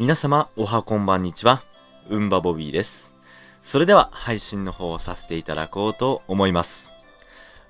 [0.00, 1.62] 皆様、おはこんばんにちは。
[2.08, 3.14] うんばボビーです。
[3.60, 6.90] それでは、配信の方をさせていただこうと思います。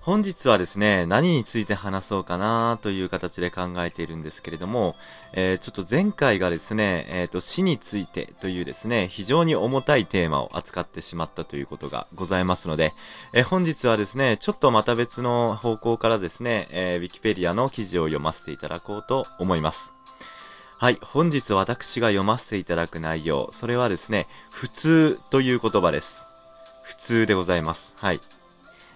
[0.00, 4.95] 本日はですね、何について話そうかなという形で考えているんですけれども、
[5.32, 12.94] えー、ちょっと前回がですね、えっ、と、死についてというですね、非常に重たいテーマを扱ってしまったということがございますので、
[13.33, 19.99] えー本日はですね、ちょっとまた別の方向からですね、えー、ウィキペディアの記事を読ませていただこうと思います。
[20.80, 26.24] はい、本日私が読ませていただく内容、それはですね、普通という言葉です。
[26.82, 27.92] 普通でございます。
[27.98, 28.20] はい。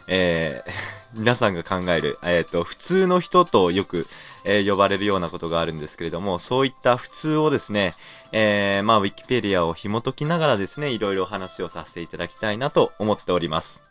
[0.06, 0.72] えー、
[1.12, 4.06] 皆さんが考える、えっ、と、普通の人とよく、
[4.44, 7.94] えー呼ばれるようなことがあるんですけれども、そういった普通をですね、
[8.32, 13.82] えー、まあ、ウィキペディアを紐解きながらですね、いろいろお話をさせていただきたいなと思っております。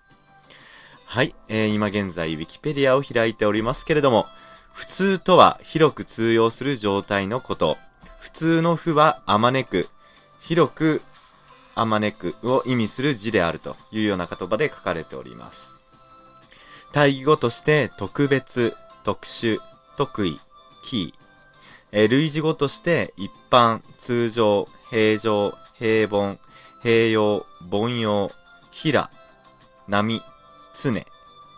[1.06, 4.26] はい、えー、今現在、ウィキペディアを開いておりますけれども、
[4.74, 7.78] 普通とは広く通用する状態のこと。
[8.24, 9.90] 普通の負はあまねく、
[10.40, 11.02] 広く
[11.76, 15.74] あまねくを意味する字であるというような言葉で書かれております。
[16.94, 19.60] 対義語として特別、特殊、
[19.98, 20.40] 特異、
[20.86, 21.14] キー。
[21.92, 26.40] えー類似語として一般、通常、平常、平凡、
[26.82, 28.32] 平洋、凡庸、
[28.72, 29.12] 平、
[29.90, 30.24] 波、
[30.82, 31.06] 常、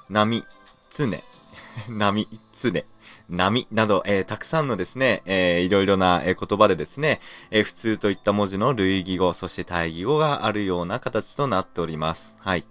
[0.10, 0.44] 波、
[0.90, 1.24] 常、
[1.88, 2.28] 波、
[2.60, 2.86] 常、
[3.30, 7.20] 波など、えーたくさんのですね、えーいろいろな、えー言葉でですね、
[7.52, 12.36] えー普通といった文字の類義語、そして対義語があるような形となっております。
[12.40, 12.66] はい。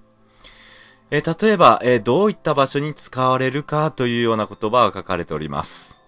[1.11, 5.99] えー例えば、えーどういった場所に使われるかというような言葉が書かれております。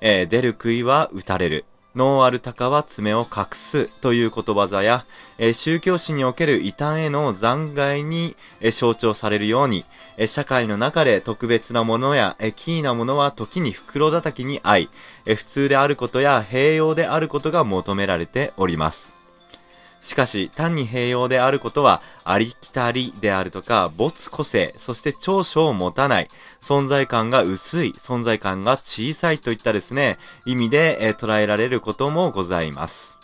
[0.00, 1.64] えー出る杭は打たれる。
[1.94, 5.04] ノンアルタカは爪を隠すという言葉座や、
[5.38, 9.84] えー宗教史における異端への残骸に、えー象徴されるように、
[10.16, 14.90] えー社会の中で特別なものや、えーキーなものは時に袋叩きに合い、
[15.24, 19.13] えー普通であることや平洋であることが求められております。
[20.04, 26.28] しかし、単に平洋であることは、ありきたりであるとか、没個性、そして長所を持たない、
[26.60, 33.18] 存在感が薄い、存在感が小さいといったですね、意味で、えー捉えられることもございます。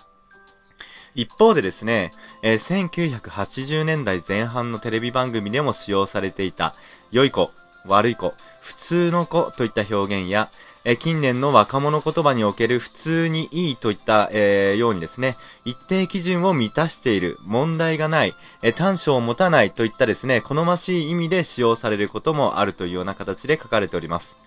[1.14, 6.74] 一方でですね、えー1980年代前半のテレビ番組でも使用されていた、
[7.10, 7.50] 良い子、
[7.84, 10.48] 悪い子、普通の子といった表現や、
[10.84, 15.36] え近年の若者言葉における普通にいいといった、えーようにですね、
[15.66, 24.38] 一定基準を満たしている、問題がない、え短所を持たないといったですね、好ましい意味で使用されることもあるというような形で書かれております。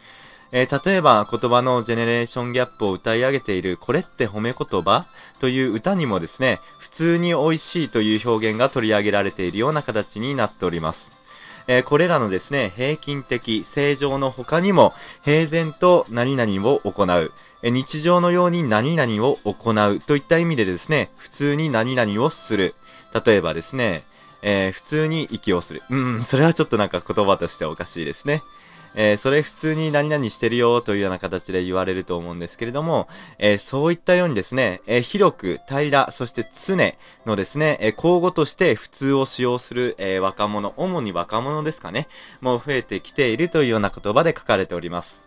[0.52, 5.06] えー例えば言葉のジェネレーションギャップを歌い上げているこれって褒め言葉
[5.40, 11.23] という歌にもですね、普通に美味しいという表現が取り上げられているような形になっております。
[11.68, 14.94] えーこれらのですね、平均的、正常の他にも、
[15.24, 17.32] 平然と何々を行う、
[17.62, 22.76] えー日常のように何々を行うといった意味でですね、普通に何々をする。
[23.26, 24.04] 例えばですね、
[24.42, 25.84] えー普通に息をする。
[25.90, 28.44] うん、それはちょっとなんか言葉としておかしいですね。
[28.96, 33.08] えーそれ普通に何々してるよというような形で言われると思うんですけれども、
[33.40, 36.78] えーそういったようにですね、えー広く、平ら、そして常
[37.26, 42.08] のですね、えー交互として普通を使用する、えー若者、主に若者ですかね、
[42.42, 45.26] もう増えてきているというような言葉で書かれております。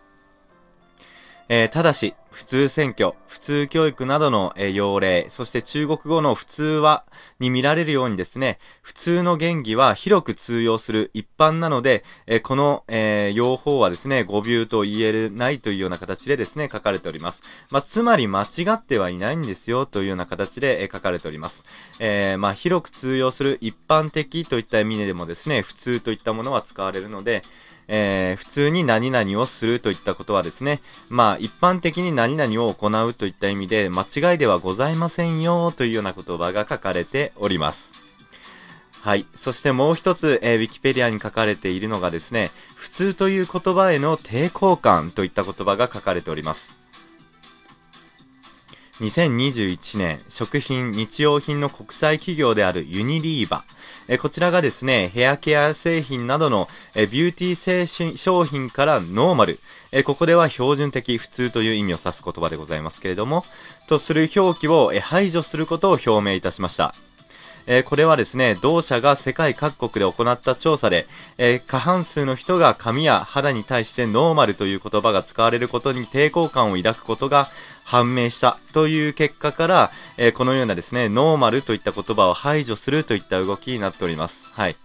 [1.49, 7.07] えーただし、普通選挙、普通教育などの、え要例、そして中国語の普通は、
[7.41, 17.43] に見られるようにですね、普通の言義は広く通用する一般なので、えこの、え用法はですね、語尾と言えないというような形でですね、書かれております。
[17.71, 21.65] まあ、つまり間違ってはいないんですよというような形で、え書かれております。
[22.01, 27.43] えーまあ、広く通用する一般的といった意味でもですね、普通といったものは使われるので、
[27.89, 37.93] えー普通に何々をするといったことはですね、まあ一般的に何何々を行うといった意味で間違いではございませんよというような言葉が書かれております。
[39.01, 39.27] はい。
[39.37, 46.75] そしてもう一つ、えーウィキペディアに書かれているのがですね、普通という言葉への抵抗感といった言葉が書かれております。
[49.01, 53.65] 2021年、食品、日用品の国際企業であるユニリーバ。
[54.09, 59.59] えこちらがですね、ヘアケア製品などの、えビューティー製品商品からノーマル。
[59.93, 63.45] えここでは標準的、普通という意味を指す言葉でございますけれども、
[63.87, 66.95] とする表記を、え排除することを表明いたしました。
[67.67, 77.49] えーこれはですね、同社が世界各国で行った調査で、えー過半数の人が髪や肌に対してノーマルという言葉が使われることに抵抗感を抱くことが
[77.85, 84.49] 判明したという結果から、えーこのようなですね、ノーマルといった言葉を排除するといった動きになっております。
[84.53, 84.77] はい。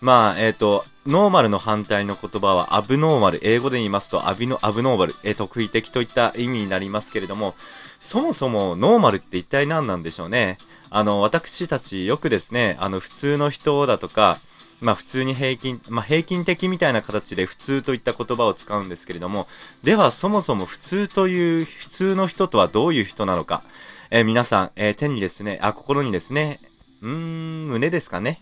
[0.00, 3.40] まあ、えっ、と、ノーマルの反対の言葉はアブノーマル。
[3.46, 5.14] 英語で言いますとアビの、アブノーマル。
[5.22, 7.54] えー、特異的といった意味になりますけれども、
[8.00, 10.58] そもそもノーマルって一体何なんでしょうね？
[10.94, 14.38] あの、私たちよくですね、あの、普通の人だとか、
[14.82, 19.46] まあ普通に平均、まあ平均的みたいな形で普通といった言葉を使うんですけれども、
[19.82, 23.62] ではそもそも普通という普通の人とはどういう人なのか、
[24.10, 26.60] えー、皆さん、えー、手にですね、あ、心にですね、
[27.00, 28.40] うーん、胸ですかね？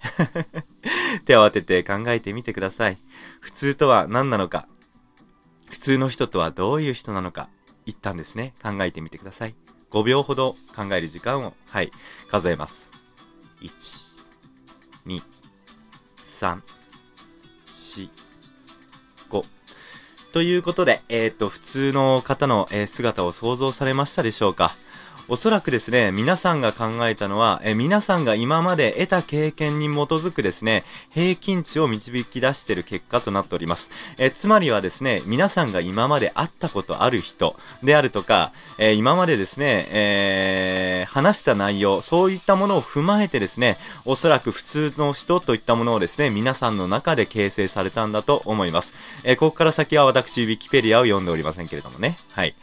[1.27, 2.99] 手を当てて考えてみてください。
[3.41, 4.67] 普通とは何なのか、
[5.71, 7.49] 普通の人とはどういう人なのか、
[7.87, 9.55] 一旦ですね、考えてみてください。
[9.91, 11.91] 5秒ほど考える時間を、はい、
[12.31, 12.93] 数えます。
[13.61, 13.71] 1、
[15.07, 15.23] 2、
[16.41, 16.61] 3、
[17.67, 18.09] 4、
[19.31, 19.45] 5。
[20.33, 24.77] ということで、えっ、ー、と、普通の方の、えー、姿を想像されましたでしょうか？
[25.33, 33.91] おそらくですね、皆さんが考えたのは、え皆さんが今まで得た経験に基づくですね、平均値を導き出している結果となっております。
[34.19, 37.55] えつまりはですね、皆さんが今まで会ったことある人
[37.85, 48.95] であるとか、え今までですね、えー、話した内容、そういったものを踏まえてですね、おそらく普通の人といったものをですね、皆さんの中で形成されたんだと思います。
[49.23, 52.19] えここから先は私、ウィキペディアを読んでおりませんけれどもね。
[52.33, 52.57] はい。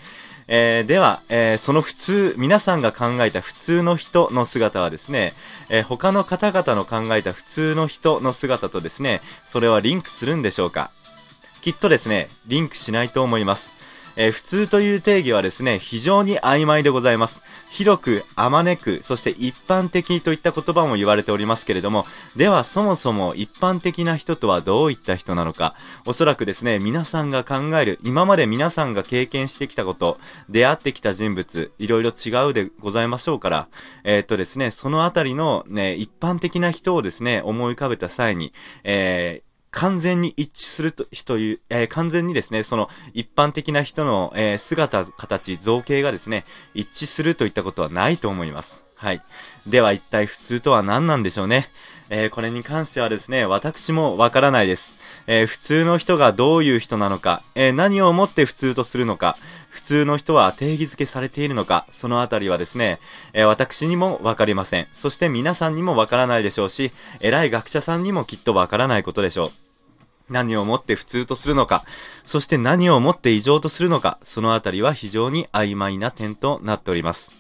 [0.50, 5.34] えー、では、えー、その普通、皆さんが考えた普通の人の姿はですね、
[5.70, 10.92] えー、他の方々の考えた普通の人の姿とですね、それはリンクするんでしょうか？
[11.62, 13.74] きっとですね、リンクしないと思います。
[14.18, 17.44] えー、普通という定義はですね、非常に曖昧でございます。
[17.70, 22.06] 広く、あまねく、そして一般的といった言葉も言われておりますけれども、
[22.36, 25.76] ではそもそも一般的な人とはどういった人なのか、
[26.06, 33.68] おそらくですね、皆さんが考える、今まで皆さんが経験してきたこと、出会ってきた人物、いろいろ違うでございましょうから、
[34.04, 38.54] えー、っとですね、そのあたりのね、一般的な人をですね、思い浮かべた際に、
[38.84, 41.04] えー、完全に一致すると、
[41.38, 48.86] いう、えー、完全にですね、その一般的な人の、えー、姿、形、造形がですね、一致するといったことはないと思います。
[48.96, 49.22] はい。
[49.68, 51.70] では一体普通とは何なんでしょうね。
[52.10, 54.96] えー、これに関してはですね、私もわからないです。
[55.28, 59.38] え普通の人がどういう人なのか、え何をもって普通とするのか、
[59.78, 62.98] 普通の人は定義づけされているのか、そのあたりはですね、
[63.34, 64.88] え私にもわかりません。
[64.92, 69.52] そして皆さんにもわからないでしょうし、偉い学者さんにもきっとわからないことでしょう。
[70.30, 71.86] 何をもって普通とするのか、
[72.26, 77.32] そして何をもって異常とするのか、そのあたりは非常に曖昧な点となっております。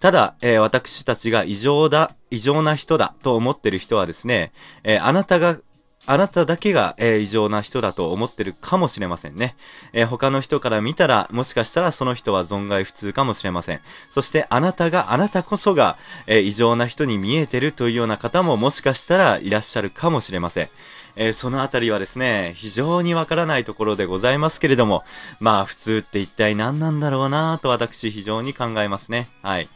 [0.00, 4.52] ただ、えー、私たちが異常だ、異常な人だと思ってる人はですね、
[4.82, 5.60] えー、あなたが
[6.06, 9.56] あなただけが、えー、異常な人だと思ってるかもしれませんね。
[9.92, 13.80] えー、他の人から見たら、もしかしたらその人は存外普通かもしれません。
[14.10, 20.68] そしてあなたが、あなたこそが、えー、異常な人に見えてるというような方ももしかしたらいらっしゃるかもしれません。
[21.16, 25.02] え、そのあたりはですね、非常にわからないところでございますけれども、
[25.40, 29.28] まあ普通って一体何なんだろうなぁと私非常に考えますね。
[29.42, 29.68] はい。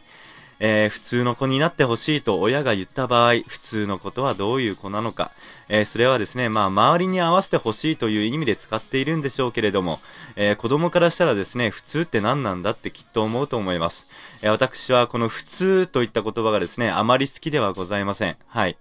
[0.60, 5.32] えー、普通の子になってほしいと親が言った場合、普通の子とはどういう子なのか、
[5.68, 9.98] えー、それはですね、まあ、周りに合わせてほしいという意味で使っているんでしょうけれども、
[10.36, 14.06] えー、子供からしたらですね、普通って何なんだってきっと思うと思います。
[14.42, 18.36] え私はこの普通といった言葉がですね、あまり好きではございません。
[18.46, 18.76] はい。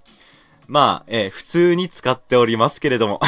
[0.67, 3.19] まあ、えー、普通に使っておりますけれども。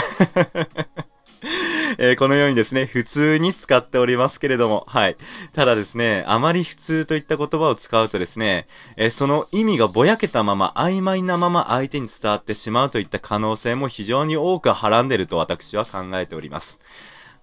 [1.97, 5.17] えー、このようにですね、普通に使っておりますけれども、はい。
[5.53, 8.67] ただですね、あまり普通といった言葉を使うとですね、
[8.97, 16.79] えー、その意味がぼやけたまま、曖昧なまま相手に伝わってしまうといった可能性も非常に多くはらんでると私は考えております。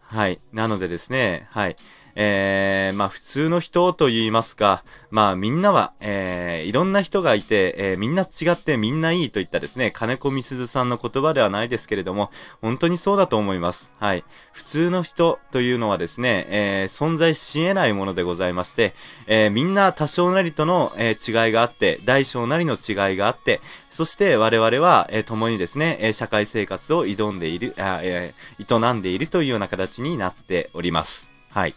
[0.03, 0.39] はい。
[0.53, 1.77] なのでですね、はい。
[2.21, 4.83] えー、まあ普通の人と言いますか、
[5.13, 13.93] まあみんなは、えー、いろんな人がいて、えー、みんな違ってみんないいといったですね、金子みすずさんの言葉ではないですけれども、本当にそうだと思います。
[14.01, 14.25] はい。
[14.53, 18.95] 普通の人というのはですね、えー、存在し得ないものでございまして、
[19.29, 23.61] えー、みんな多少なりとの、えー、違いがあって、大小なりの違いがあって、
[23.91, 31.31] そして我々は、えー、共にですね、えー、社会生活を挑んでいる、あえー、営んでいるというような形になっております。
[31.51, 31.75] はい。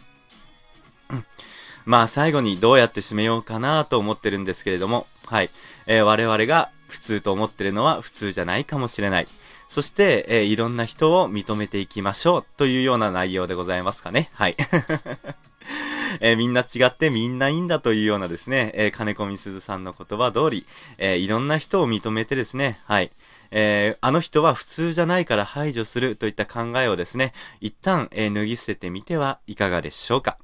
[1.84, 5.50] まあ最後にどうやって締めようかなと思ってるんですけれども、はい。
[5.86, 9.28] えー、我々が普通と思ってるのは普通じゃないかもしれない。
[9.68, 14.30] そして、えー、いろんな人を認めていきましょうというような内容でございますかね。
[14.34, 14.56] はい。
[16.20, 20.66] えー、みんな違ってみんないいんだというようなですね、えー、金子みすずさんの言葉通り、
[20.98, 23.10] えー、いろんな人を認めてですね、はい。
[23.50, 30.36] えー、あの人は普通じゃないから排除するといった考えをですね、一旦、えー、脱ぎ捨ててみてはいかがでしょうか。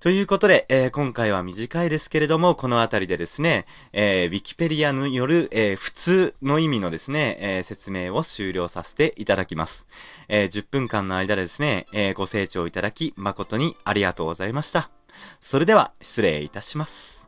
[0.00, 9.86] ということで、えー、今回は短いですけれども、このあたりでですね、えー、ウィキペリアによる、えー、普通の意味のですね、え説明を終了させていただきます。
[10.28, 14.88] え10分間の間でですね、えご清聴いただき、誠にありがとうございました。
[15.38, 17.19] それでは、失礼いたします。